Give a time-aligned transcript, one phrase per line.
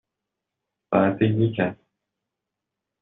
[0.91, 1.79] ساعت یک است.